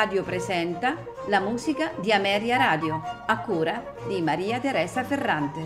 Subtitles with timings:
[0.00, 0.96] Radio presenta
[1.26, 5.60] la musica di Ameria Radio, a cura di Maria Teresa Ferrante.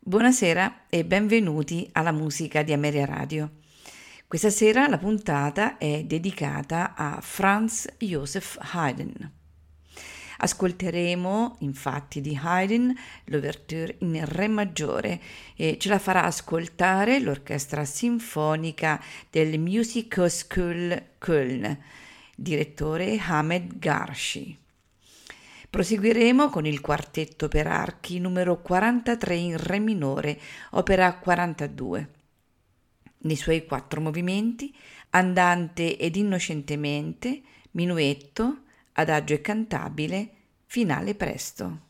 [0.00, 3.50] Buonasera e benvenuti alla musica di Ameria Radio.
[4.26, 9.43] Questa sera la puntata è dedicata a Franz Joseph Haydn.
[10.38, 12.92] Ascolteremo infatti di Haydn
[13.26, 15.20] l'ouverture in Re maggiore
[15.56, 21.78] e ce la farà ascoltare l'Orchestra Sinfonica del Musikhochschule Köln,
[22.34, 24.58] direttore Hamed Garshi.
[25.70, 30.38] Proseguiremo con il quartetto per archi numero 43 in Re minore,
[30.70, 32.08] opera 42.
[33.18, 34.72] Nei suoi quattro movimenti,
[35.10, 38.63] andante ed innocentemente, minuetto,
[38.94, 40.30] adagio e cantabile,
[40.66, 41.80] finale presto.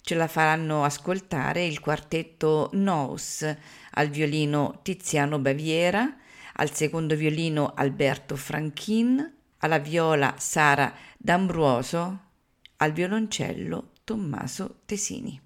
[0.00, 3.56] Ce la faranno ascoltare il quartetto Nous
[3.92, 6.16] al violino Tiziano Baviera,
[6.54, 12.20] al secondo violino Alberto Franchin, alla viola Sara D'Ambruoso,
[12.78, 15.40] al violoncello Tommaso Tesini.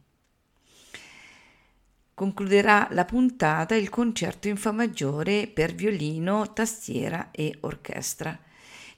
[2.14, 8.38] Concluderà la puntata il concerto in Fa maggiore per violino, tastiera e orchestra.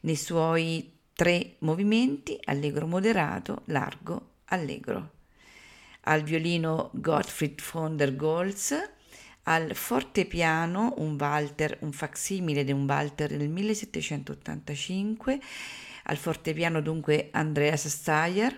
[0.03, 5.15] Nei suoi tre movimenti, allegro moderato, largo, allegro.
[6.03, 8.73] Al violino Gottfried von der Goltz,
[9.43, 15.41] al fortepiano un Walter, un facsimile di un Walter del 1785,
[16.05, 18.57] al fortepiano dunque Andreas Steyer,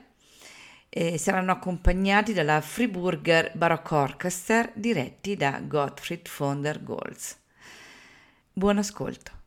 [0.90, 7.38] e saranno accompagnati dalla Friburger Baroque Orchester diretti da Gottfried von der Goltz.
[8.52, 9.39] Buon ascolto.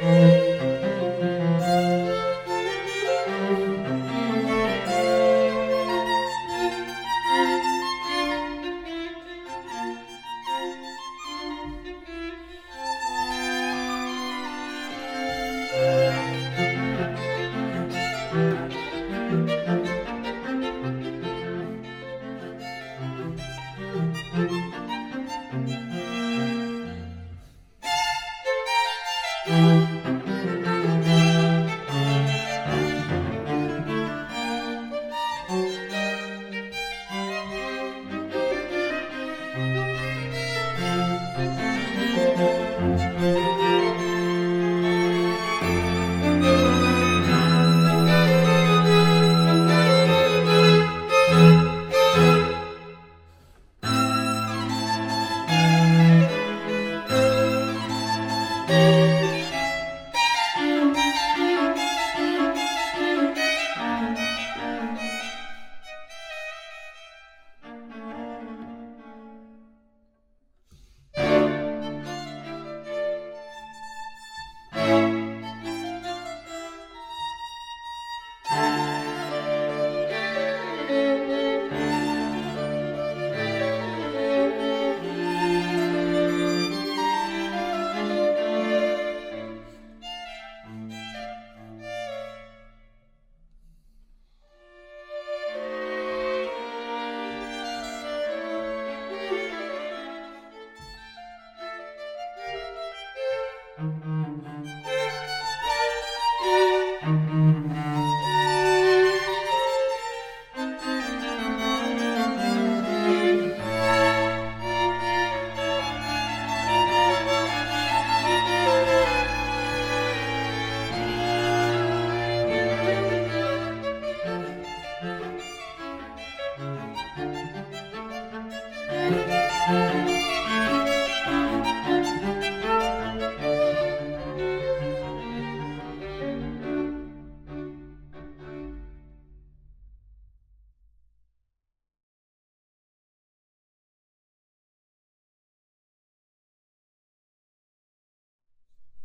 [0.00, 0.27] Mm-hmm.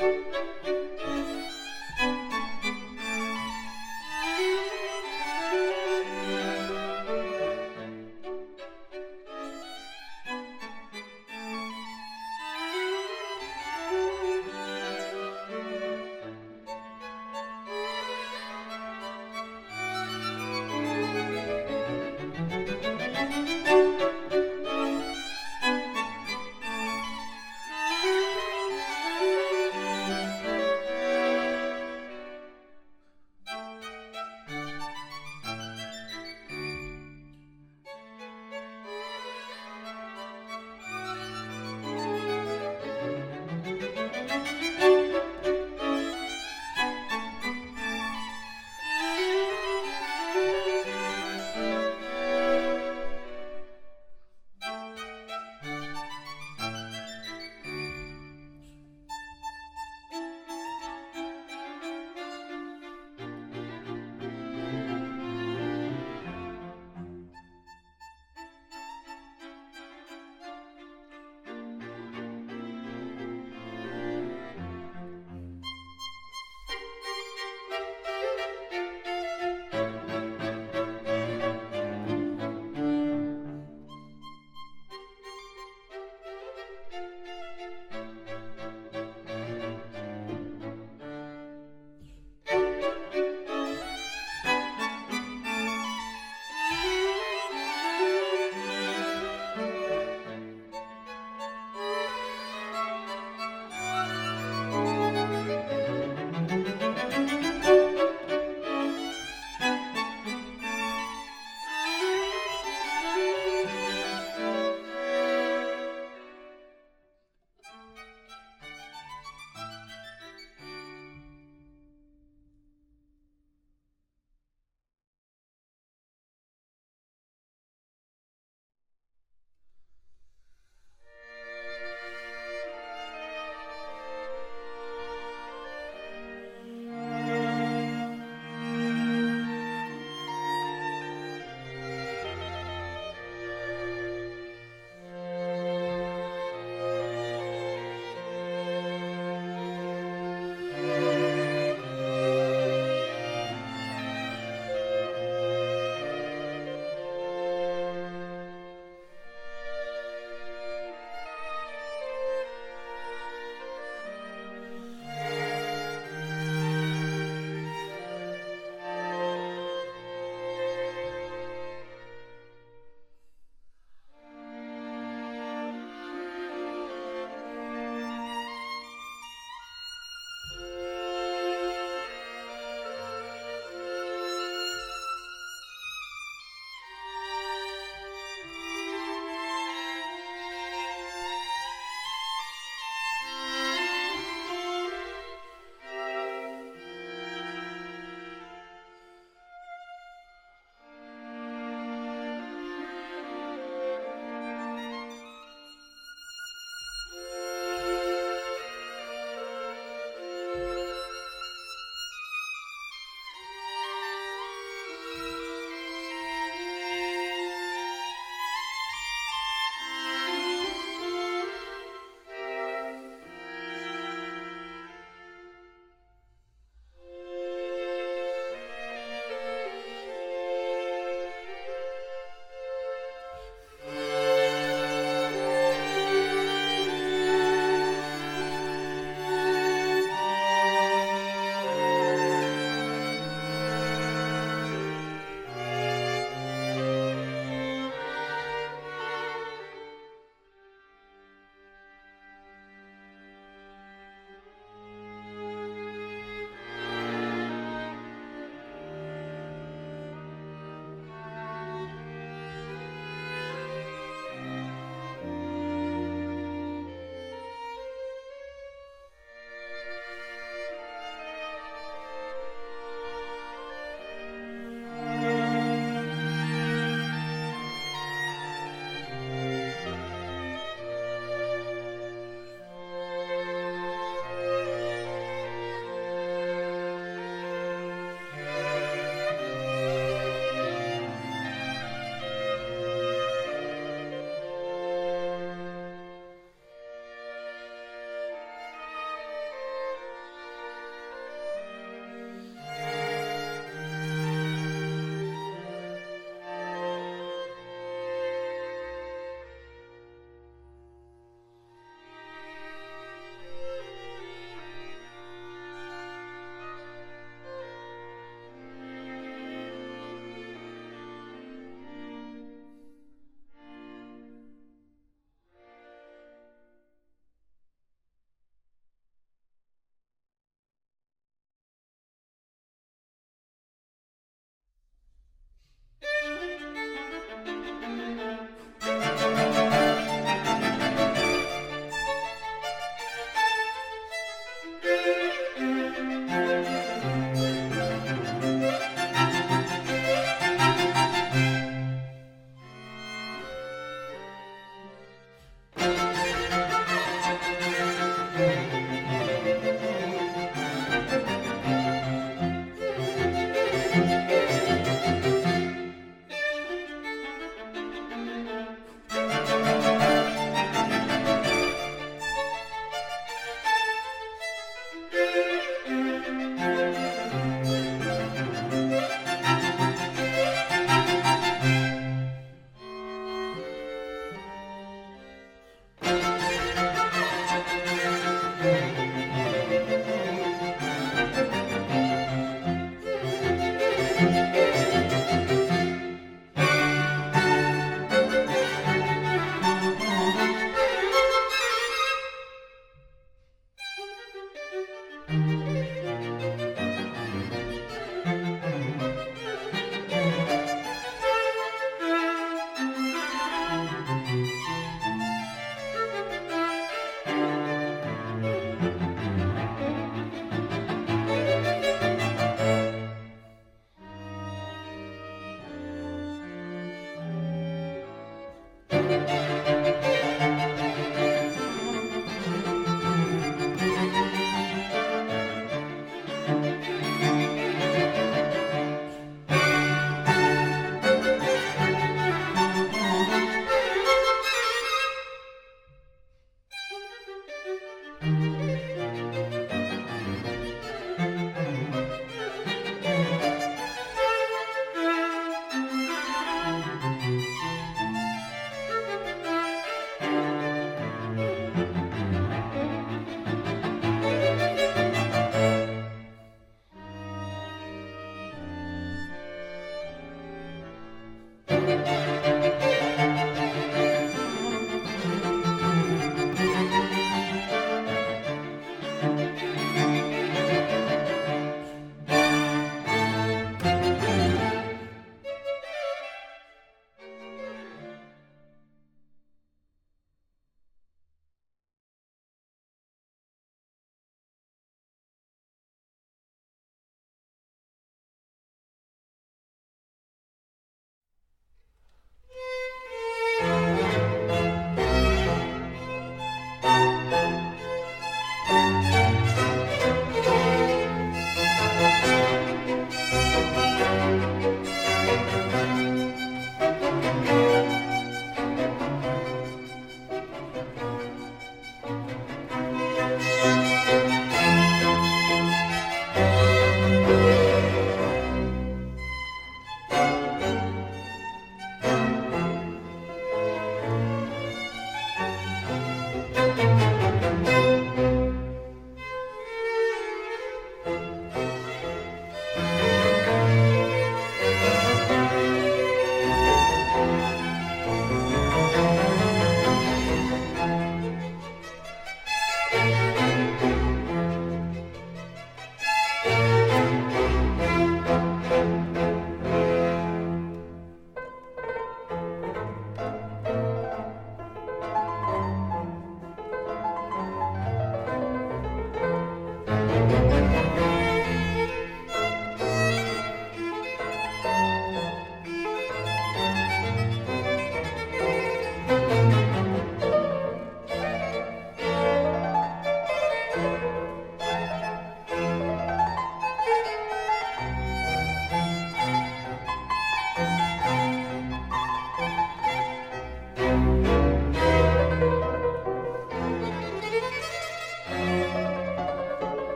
[0.00, 1.29] Música